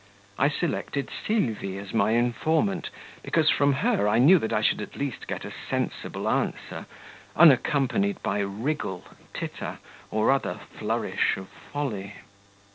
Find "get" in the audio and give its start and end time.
5.27-5.45